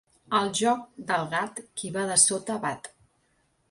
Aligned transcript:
Al 0.37 0.47
joc 0.59 0.81
del 1.13 1.29
gat, 1.35 1.63
qui 1.79 1.95
va 2.01 2.09
dessota, 2.15 2.61
bat. 2.69 2.95